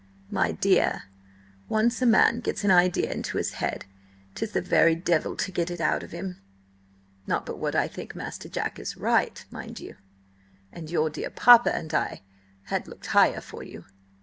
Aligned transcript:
"My 0.31 0.51
dear, 0.53 1.03
once 1.69 2.01
a 2.01 2.07
man 2.07 2.39
gets 2.39 2.63
an 2.63 2.71
idea 2.71 3.11
into 3.13 3.37
his 3.37 3.51
head, 3.51 3.85
'tis 4.33 4.53
the 4.53 4.59
very 4.59 4.95
devil 4.95 5.35
to 5.35 5.51
get 5.51 5.69
it 5.69 5.79
out 5.79 6.01
of 6.01 6.09
him! 6.09 6.41
Not 7.27 7.45
but 7.45 7.59
what 7.59 7.75
I 7.75 7.87
think 7.87 8.15
Master 8.15 8.49
Jack 8.49 8.79
is 8.79 8.97
right, 8.97 9.45
mind 9.51 9.79
you. 9.79 9.97
And 10.71 10.89
your 10.89 11.11
dear 11.11 11.29
papa 11.29 11.75
and 11.75 11.93
I 11.93 12.23
had 12.63 12.87
looked 12.87 13.05
higher 13.05 13.41
for 13.41 13.61
you. 13.61 13.85